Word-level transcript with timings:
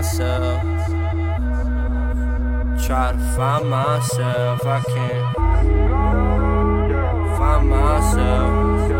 myself. 0.00 0.62
Try 2.86 3.12
to 3.12 3.18
find 3.36 3.68
myself, 3.68 4.64
I 4.64 4.80
can't 4.80 5.36
find 7.36 7.68
myself. 7.68 8.90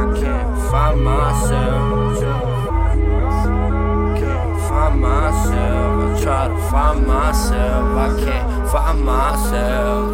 I 0.00 0.20
can't 0.20 0.58
find 0.70 1.00
myself. 1.02 2.20
Can't 4.20 4.60
find 4.68 5.00
myself. 5.00 6.18
I 6.18 6.22
try 6.22 6.48
to 6.48 6.58
find 6.70 7.06
myself. 7.06 7.84
I 7.96 8.24
can't 8.24 8.70
find 8.70 9.00
myself 9.02 10.11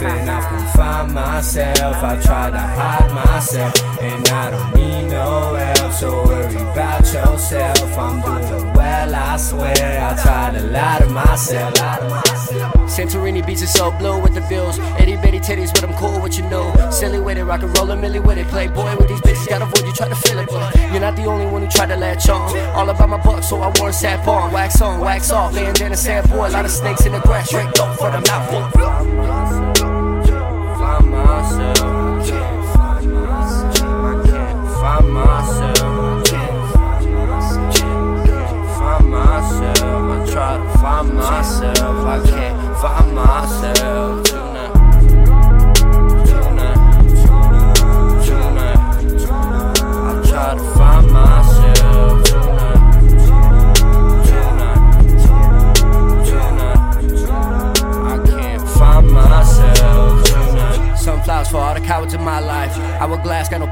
And 0.00 0.30
I 0.30 0.40
can 0.48 0.76
find 0.76 1.14
myself. 1.14 1.96
I 1.96 2.20
try 2.22 2.50
to 2.50 2.58
hide 2.58 3.12
myself. 3.12 3.74
And 4.00 4.28
I 4.28 4.50
don't 4.50 4.74
need 4.74 5.10
no 5.10 5.54
help. 5.54 5.92
So 5.92 6.24
worry 6.24 6.54
about 6.54 7.00
yourself. 7.12 7.98
I'm 7.98 8.20
doing 8.22 8.72
well, 8.74 9.14
I 9.14 9.36
swear. 9.36 9.74
I 9.74 10.22
try 10.22 10.58
to 10.58 10.66
lie 10.66 10.98
to 11.00 11.08
myself. 11.08 11.78
Lie 11.78 11.98
to 11.98 12.08
myself. 12.08 12.77
Santorini 12.88 13.46
beach 13.46 13.62
is 13.62 13.72
so 13.72 13.90
blue 13.92 14.18
with 14.18 14.34
the 14.34 14.40
views. 14.42 14.78
Itty 15.00 15.16
bitty 15.16 15.40
titties, 15.40 15.72
but 15.72 15.84
I'm 15.84 15.94
cool 15.94 16.20
with 16.20 16.36
you 16.38 16.44
know. 16.48 16.72
Silly 16.90 17.20
with 17.20 17.38
it, 17.38 17.44
rock 17.44 17.62
and 17.62 17.76
roll, 17.76 17.88
milli 17.88 18.24
with 18.24 18.38
it. 18.38 18.46
Playboy 18.48 18.96
with 18.96 19.08
these 19.08 19.20
bitches, 19.20 19.48
gotta 19.48 19.66
void, 19.66 19.86
you 19.86 19.92
try 19.92 20.08
to 20.08 20.14
feel 20.16 20.38
it, 20.38 20.48
but 20.48 20.74
you're 20.90 21.00
not 21.00 21.16
the 21.16 21.24
only 21.24 21.46
one 21.46 21.62
who 21.62 21.68
tried 21.68 21.90
to 21.90 21.96
latch 21.96 22.28
on. 22.28 22.56
All 22.74 22.88
about 22.88 23.08
my 23.08 23.18
buck, 23.18 23.42
so 23.42 23.60
I 23.60 23.72
wore 23.78 23.90
a 23.90 23.92
sap 23.92 24.26
on. 24.26 24.52
Wax 24.52 24.80
on, 24.80 25.00
wax 25.00 25.30
off, 25.30 25.54
laying 25.54 25.76
in 25.76 25.92
a 25.92 25.96
sand 25.96 26.28
boy. 26.30 26.48
A 26.48 26.50
lot 26.50 26.64
of 26.64 26.70
snakes 26.70 27.06
in 27.06 27.12
the 27.12 27.20
grass, 27.20 27.48
straight 27.48 27.78
up 27.78 27.96
for 27.98 28.10
the 28.10 28.20
mouth. 28.26 29.97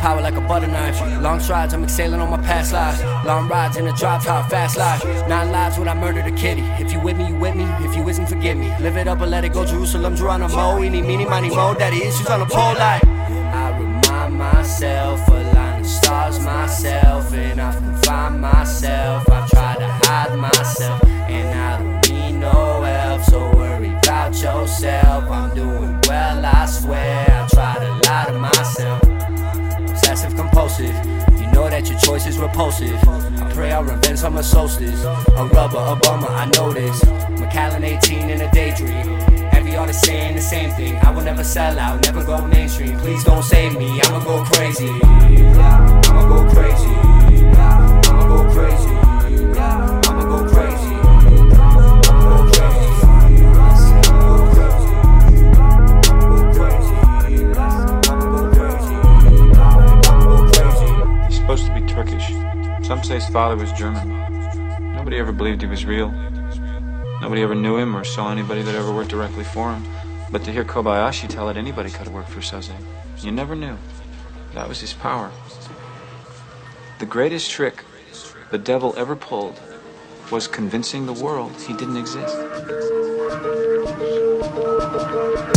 Power 0.06 0.22
like 0.22 0.36
a 0.36 0.40
butter 0.40 0.68
knife. 0.68 1.00
Long 1.20 1.40
strides, 1.40 1.74
I'm 1.74 1.82
exhaling 1.82 2.20
on 2.20 2.30
my 2.30 2.40
past 2.50 2.72
lives. 2.72 3.02
Long 3.26 3.48
rides 3.48 3.76
in 3.76 3.88
a 3.88 3.92
drop 3.92 4.22
top, 4.22 4.48
fast 4.48 4.76
life. 4.76 5.02
Nine 5.26 5.50
lives 5.50 5.78
when 5.78 5.88
I 5.88 5.94
murdered 5.94 6.26
a 6.26 6.30
kitty. 6.30 6.62
If 6.82 6.92
you 6.92 7.00
with 7.00 7.16
me, 7.16 7.26
you 7.26 7.34
with 7.34 7.56
me. 7.56 7.64
If 7.86 7.96
you 7.96 8.08
isn't, 8.08 8.28
forgive 8.28 8.56
me. 8.56 8.68
Live 8.78 8.96
it 8.96 9.08
up 9.08 9.20
or 9.20 9.27
let 9.27 9.44
it 9.44 9.52
go. 9.52 9.64
Jerusalem, 9.64 10.14
Geronimo. 10.14 10.78
Eeny, 10.80 11.02
meeny, 11.02 11.24
miny, 11.24 11.50
mo. 11.50 11.74
Daddy 11.74 12.04
issues 12.04 12.28
on 12.28 12.38
the 12.38 12.46
pole 12.46 12.74
like. 12.74 13.05
I 13.05 13.77
remind 13.77 14.34
myself, 14.39 15.27
align 15.27 15.83
the 15.83 15.89
stars 15.89 16.39
myself, 16.39 17.33
and 17.33 17.61
I 17.61 17.72
can 17.72 17.96
find 18.02 18.40
myself. 18.40 19.28
I 19.28 19.48
try 19.48 19.74
to 19.74 19.89
hide 20.06 20.39
myself, 20.39 21.02
and 21.05 21.48
I 21.66 21.83
don't 21.83 22.08
need 22.08 22.39
no 22.39 22.83
help. 22.83 23.22
So 23.22 23.39
worry 23.56 23.92
about 23.92 24.40
yourself. 24.40 25.24
I'm 25.28 25.52
doing 25.52 26.00
well, 26.06 26.46
I 26.46 26.66
swear. 26.66 27.27
I 27.28 27.48
try 27.48 27.74
to 27.84 27.90
lie 28.08 28.24
to 28.28 28.39
myself. 28.39 29.05
Compulsive. 30.36 30.95
You 31.41 31.51
know 31.52 31.69
that 31.70 31.89
your 31.89 31.98
choice 31.98 32.27
is 32.27 32.39
repulsive. 32.39 32.97
I 33.08 33.51
pray 33.52 33.73
I'll 33.73 33.83
revenge 33.83 34.23
my 34.23 34.42
solstice. 34.42 35.02
A 35.05 35.45
rubber, 35.47 35.79
a 35.79 35.97
bummer, 35.97 36.29
I 36.29 36.47
know 36.55 36.73
this. 36.73 37.01
McAllen 37.41 37.83
18 37.83 38.30
in 38.30 38.41
a 38.42 38.51
daydream. 38.52 39.19
Every 39.52 39.77
artist 39.77 40.05
saying 40.05 40.35
the 40.35 40.42
same 40.42 40.70
thing. 40.73 40.96
I 40.96 41.11
will 41.11 41.23
never 41.23 41.42
sell 41.42 41.79
out, 41.79 42.02
never 42.02 42.23
go 42.25 42.46
mainstream. 42.46 42.98
Please 42.98 43.25
don't 43.25 43.42
save 43.42 43.79
me, 43.79 44.01
I'ma 44.02 44.23
go 44.25 44.45
crazy. 44.45 44.91
I'ma 45.02 46.29
go 46.29 46.51
crazy. 46.52 47.05
Some 62.86 63.02
say 63.02 63.14
his 63.17 63.29
father 63.30 63.57
was 63.57 63.73
German. 63.73 64.08
Nobody 64.95 65.19
ever 65.19 65.33
believed 65.33 65.61
he 65.61 65.67
was 65.67 65.85
real. 65.85 66.08
Nobody 67.20 67.42
ever 67.42 67.57
knew 67.57 67.77
him 67.79 67.97
or 67.97 68.05
saw 68.05 68.30
anybody 68.30 68.63
that 68.63 68.77
ever 68.77 68.92
worked 68.92 69.11
directly 69.11 69.42
for 69.42 69.73
him. 69.73 69.85
But 70.30 70.45
to 70.45 70.52
hear 70.52 70.64
Kobayashi 70.64 71.29
tell 71.29 71.48
it 71.48 71.57
anybody 71.57 71.91
could 71.91 72.07
have 72.07 72.14
worked 72.14 72.29
for 72.29 72.39
Soze, 72.39 72.70
you 73.19 73.33
never 73.33 73.57
knew. 73.57 73.77
That 74.55 74.69
was 74.69 74.80
his 74.80 74.92
power. 74.92 75.33
The 77.01 77.07
greatest 77.07 77.51
trick 77.51 77.83
the 78.52 78.58
devil 78.58 78.95
ever 78.96 79.17
pulled 79.17 79.61
was 80.30 80.46
convincing 80.46 81.07
the 81.07 81.13
world 81.13 81.61
he 81.63 81.73
didn't 81.73 81.96
exist. 81.96 82.36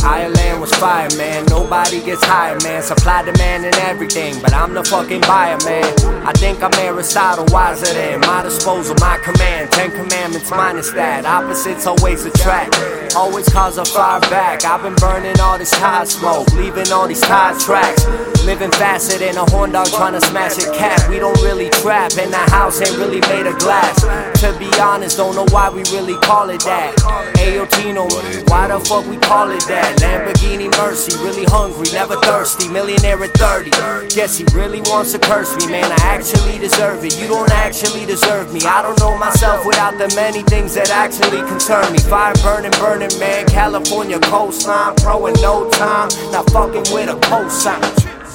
Ireland 0.03 0.61
was 0.61 0.71
fire, 0.73 1.09
man. 1.17 1.45
Nobody 1.49 2.01
gets 2.03 2.23
higher, 2.23 2.57
man. 2.63 2.81
Supply, 2.81 3.23
demand, 3.23 3.65
and 3.65 3.75
everything. 3.75 4.39
But 4.41 4.53
I'm 4.53 4.73
the 4.73 4.83
fucking 4.83 5.21
buyer, 5.21 5.57
man. 5.65 5.85
I 6.25 6.31
think 6.33 6.63
I'm 6.63 6.73
Aristotle, 6.75 7.45
wiser 7.49 7.93
than 7.93 8.21
my 8.21 8.43
disposal, 8.43 8.95
my 8.99 9.17
command. 9.23 9.71
Ten 9.71 9.91
commandments 9.91 10.49
minus 10.51 10.91
that. 10.91 11.25
Opposites 11.25 11.85
always 11.85 12.25
attract. 12.25 12.75
Always 13.15 13.49
cause 13.49 13.77
a 13.77 13.85
fire 13.85 14.19
back. 14.21 14.63
I've 14.65 14.83
been 14.83 14.95
burning 14.95 15.39
all 15.39 15.57
this 15.57 15.71
tire 15.71 16.05
smoke, 16.05 16.51
leaving 16.53 16.91
all 16.91 17.07
these 17.07 17.21
tire 17.21 17.57
tracks. 17.57 18.05
Living 18.45 18.71
faster 18.71 19.17
than 19.17 19.35
a 19.38 19.49
horn 19.51 19.71
dog 19.71 19.88
trying 19.88 20.13
to 20.13 20.21
smash 20.21 20.57
a 20.57 20.71
cat. 20.77 21.09
We 21.09 21.19
don't 21.19 21.39
really 21.41 21.69
trap, 21.69 22.11
and 22.17 22.31
the 22.31 22.38
house 22.38 22.79
ain't 22.81 22.97
really 22.97 23.21
made 23.21 23.47
of 23.47 23.57
glass. 23.59 24.01
To 24.41 24.55
be 24.57 24.69
honest, 24.79 25.17
don't 25.17 25.35
know 25.35 25.45
why 25.51 25.69
we 25.69 25.83
really 25.91 26.15
call 26.21 26.49
it 26.49 26.61
that. 26.65 26.95
Ayo 27.38 27.69
Tino, 27.71 28.07
why 28.47 28.67
the 28.67 28.79
fuck 28.79 29.05
we 29.07 29.17
call 29.17 29.49
it 29.51 29.65
that? 29.67 29.88
Lamborghini 29.97 30.69
Mercy, 30.77 31.17
really 31.23 31.45
hungry, 31.45 31.88
never 31.94 32.16
thirsty. 32.17 32.67
Millionaire 32.69 33.23
at 33.23 33.31
30. 33.31 33.72
Guess 34.13 34.38
he 34.38 34.45
really 34.53 34.81
wants 34.81 35.11
to 35.13 35.19
curse 35.19 35.55
me, 35.57 35.72
man. 35.72 35.91
I 35.91 35.97
actually 36.03 36.57
deserve 36.59 37.03
it. 37.03 37.19
You 37.19 37.27
don't 37.27 37.51
actually 37.51 38.05
deserve 38.05 38.53
me. 38.53 38.61
I 38.61 38.81
don't 38.81 39.00
know 39.00 39.17
myself 39.17 39.66
without 39.66 39.97
the 39.97 40.13
many 40.16 40.44
things 40.44 40.73
that 40.75 40.89
actually 40.89 41.39
concern 41.47 41.91
me. 41.91 42.00
Fire 42.00 42.33
burning, 42.44 42.72
burning, 42.79 43.17
man. 43.19 43.47
California 43.47 44.19
coastline, 44.19 44.95
pro 44.97 45.27
in 45.27 45.33
no 45.41 45.69
time. 45.72 46.09
Not 46.31 46.50
fucking 46.51 46.94
with 46.94 47.09
a 47.09 47.19
cosign. 47.27 47.81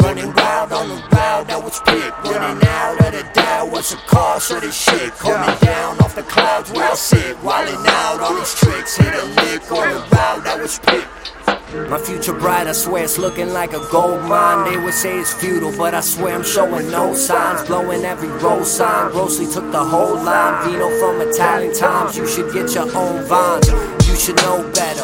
Running 0.01 0.33
wild 0.35 0.73
on 0.73 0.89
the 0.89 0.97
route 1.17 1.47
that 1.49 1.63
was 1.63 1.81
picked. 1.81 2.13
Running 2.25 2.63
out 2.69 3.01
of 3.01 3.13
the 3.13 3.25
dial, 3.33 3.71
what's 3.71 3.91
the 3.91 3.97
cost 4.07 4.51
of 4.51 4.61
this 4.61 4.77
shit? 4.77 5.13
Coming 5.15 5.59
down 5.61 5.99
off 6.01 6.15
the 6.15 6.23
clouds 6.25 6.71
where 6.73 6.91
I 6.91 6.95
sit. 6.95 7.43
Wilding 7.43 7.85
out 7.87 8.21
on 8.21 8.37
these 8.37 8.55
tricks. 8.55 8.97
Hit 8.97 9.15
a 9.15 9.25
lick 9.41 9.73
on 9.73 9.89
the 9.89 10.01
route 10.15 10.45
that 10.45 10.59
was 10.61 10.79
picked. 10.79 11.24
Thank 11.47 11.59
you. 11.59 11.64
My 11.73 11.99
future 11.99 12.33
bright, 12.33 12.67
I 12.67 12.73
swear 12.73 13.05
it's 13.05 13.19
looking 13.19 13.53
like 13.53 13.73
a 13.73 13.81
gold 13.91 14.23
mine. 14.25 14.71
They 14.71 14.79
would 14.79 14.95
say 14.95 15.19
it's 15.19 15.33
futile, 15.33 15.77
but 15.77 15.93
I 15.95 16.01
swear 16.01 16.35
I'm 16.35 16.45
showing 16.45 16.91
no 16.91 17.15
signs. 17.15 17.67
Blowing 17.67 18.05
every 18.05 18.29
road 18.29 18.65
sign. 18.65 19.11
Grossly 19.11 19.47
took 19.47 19.71
the 19.73 19.85
whole 19.85 20.15
line. 20.15 20.65
Vino 20.65 20.89
from 20.99 21.21
Italian 21.21 21.75
times. 21.75 22.17
You 22.17 22.27
should 22.27 22.53
get 22.53 22.75
your 22.75 22.89
own 22.97 23.25
vines. 23.25 23.69
You 24.07 24.15
should 24.17 24.37
know 24.37 24.63
better. 24.73 25.03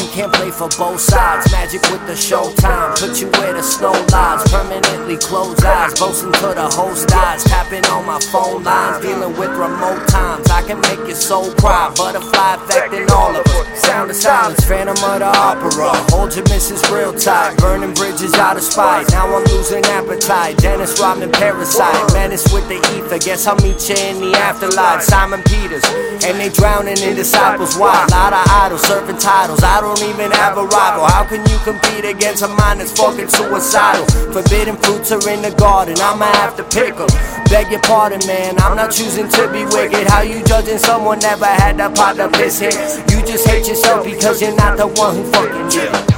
You 0.00 0.08
can't 0.12 0.32
play 0.32 0.50
for 0.50 0.68
both 0.76 1.00
sides. 1.00 1.50
Magic 1.50 1.82
with 1.90 2.06
the 2.06 2.14
showtime. 2.14 2.98
Put 3.00 3.20
you 3.20 3.28
where 3.40 3.54
the 3.54 3.62
snow 3.62 3.92
lies. 4.12 4.46
Permanently 4.50 5.16
close 5.16 5.58
eyes. 5.64 5.98
Boasting 5.98 6.32
to 6.32 6.54
the 6.54 6.68
host 6.70 7.10
eyes. 7.12 7.42
Tapping 7.44 7.86
on 7.86 8.04
my 8.06 8.20
phone 8.30 8.62
lines. 8.62 9.02
Dealing 9.02 9.36
with 9.38 9.50
remote 9.50 10.06
times. 10.08 10.48
I 10.50 10.60
I 10.60 10.62
can 10.62 10.80
make 10.82 11.08
your 11.08 11.16
soul 11.16 11.50
cry. 11.54 11.90
Butterfly 11.96 12.54
affecting 12.56 13.10
all 13.12 13.34
of 13.34 13.46
us. 13.46 13.80
Sound 13.80 14.10
of 14.10 14.16
silence, 14.16 14.62
phantom 14.66 14.92
of 14.92 15.20
the 15.20 15.24
opera. 15.24 15.88
Hold 16.10 16.34
your 16.34 16.44
missus 16.48 16.82
real 16.90 17.12
tight. 17.12 17.56
Burning 17.58 17.94
bridges 17.94 18.29
out 18.40 18.56
of 18.56 18.64
spite. 18.64 19.06
Now 19.10 19.28
I'm 19.28 19.44
losing 19.52 19.84
appetite. 19.84 20.56
Dennis 20.56 20.98
Rodman 20.98 21.30
parasite. 21.30 22.12
Menace 22.14 22.50
with 22.52 22.66
the 22.68 22.80
ether. 22.96 23.18
Guess 23.18 23.46
I'll 23.46 23.56
meet 23.56 23.88
you 23.88 23.94
in 23.94 24.16
the 24.20 24.32
afterlife. 24.38 25.02
Simon 25.02 25.42
Peters. 25.44 25.84
And 26.24 26.40
they 26.40 26.48
drowning 26.48 26.98
in 26.98 27.14
disciples. 27.14 27.76
Why? 27.76 28.06
Lot 28.10 28.32
of 28.32 28.44
idols 28.48 28.82
serving 28.82 29.18
titles. 29.18 29.62
I 29.62 29.80
don't 29.80 30.00
even 30.02 30.32
have 30.32 30.56
a 30.56 30.64
rival. 30.64 31.06
How 31.06 31.24
can 31.24 31.44
you 31.52 31.58
compete 31.62 32.04
against 32.04 32.42
a 32.42 32.48
mind 32.48 32.80
that's 32.80 32.96
fucking 32.96 33.28
suicidal? 33.28 34.06
Forbidden 34.32 34.76
fruits 34.78 35.12
are 35.12 35.28
in 35.28 35.42
the 35.42 35.52
garden. 35.52 36.00
I'ma 36.00 36.24
have 36.40 36.56
to 36.56 36.64
pick 36.64 36.96
them. 36.96 37.08
Beg 37.52 37.70
your 37.70 37.82
pardon, 37.82 38.24
man. 38.26 38.58
I'm 38.58 38.76
not 38.76 38.90
choosing 38.90 39.28
to 39.28 39.52
be 39.52 39.64
wicked. 39.76 40.08
How 40.08 40.22
you 40.22 40.42
judging 40.44 40.78
someone 40.78 41.18
never 41.20 41.44
had 41.44 41.76
to 41.76 41.90
pot 41.90 42.16
the 42.16 42.28
piss 42.28 42.58
hit? 42.58 42.74
You 43.12 43.20
just 43.26 43.46
hate 43.46 43.68
yourself 43.68 44.04
because 44.04 44.40
you're 44.40 44.56
not 44.56 44.78
the 44.78 44.86
one 44.86 45.16
who 45.16 45.24
fucking 45.30 45.68
did 45.68 45.92
it. 45.92 46.09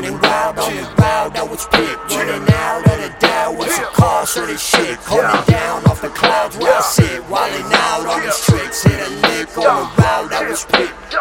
Running 0.00 0.18
wild 0.22 0.58
on 0.58 0.76
the 0.76 0.82
crowd 0.96 1.34
that 1.34 1.50
was 1.50 1.66
picked. 1.66 2.16
Running 2.16 2.48
out 2.54 2.86
of 2.86 2.96
the 3.02 3.14
down 3.20 3.58
was 3.58 3.78
a 3.78 3.82
car, 3.92 4.26
so 4.26 4.46
this 4.46 4.62
shit. 4.62 4.98
Coming 5.00 5.44
down 5.44 5.84
off 5.84 6.00
the 6.00 6.08
clouds 6.08 6.56
where 6.56 6.72
I 6.72 6.80
sit. 6.80 7.28
Wilding 7.28 7.66
out 7.70 8.06
on 8.06 8.22
these 8.22 8.40
tricks. 8.46 8.82
Hit 8.82 8.98
a 8.98 9.10
lick 9.28 9.58
on 9.58 9.64
the 9.64 10.02
route 10.02 10.30
that 10.30 10.48
was 10.48 10.64
picked. 10.64 11.14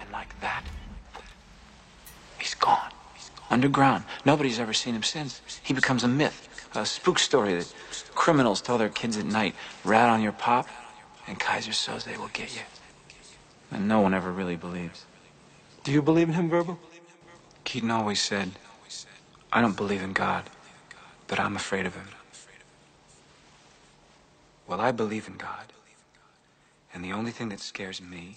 And 0.00 0.10
like 0.10 0.40
that, 0.40 0.64
he's 2.40 2.54
gone. 2.56 2.90
Underground. 3.50 4.02
Nobody's 4.24 4.58
ever 4.58 4.72
seen 4.72 4.96
him 4.96 5.04
since. 5.04 5.40
He 5.62 5.74
becomes 5.74 6.02
a 6.02 6.08
myth, 6.08 6.48
a 6.74 6.86
spook 6.86 7.18
story 7.18 7.54
that 7.54 7.72
criminals 8.14 8.60
tell 8.60 8.78
their 8.78 8.88
kids 8.88 9.16
at 9.16 9.24
night. 9.24 9.54
Rat 9.84 10.08
on 10.08 10.22
your 10.22 10.32
pop, 10.32 10.68
and 11.26 11.38
Keyser 11.38 11.72
Soze 11.72 12.04
they 12.04 12.16
will 12.16 12.30
get 12.32 12.54
you. 12.54 12.62
And 13.70 13.88
no 13.88 14.00
one 14.00 14.14
ever 14.14 14.30
really 14.30 14.56
believes. 14.56 15.04
Do 15.84 15.92
you 15.92 16.02
believe 16.02 16.28
in 16.28 16.34
him, 16.34 16.48
Verbal? 16.48 16.78
Keaton 17.64 17.90
always 17.90 18.20
said, 18.20 18.52
I 19.52 19.60
don't 19.60 19.76
believe 19.76 20.02
in 20.02 20.12
God, 20.12 20.44
but 21.26 21.38
I'm 21.38 21.56
afraid 21.56 21.86
of 21.86 21.94
him. 21.94 22.08
Well, 24.66 24.80
I 24.80 24.92
believe 24.92 25.28
in 25.28 25.36
God. 25.36 25.72
And 26.94 27.04
the 27.04 27.12
only 27.12 27.30
thing 27.30 27.48
that 27.48 27.60
scares 27.60 28.00
me 28.00 28.36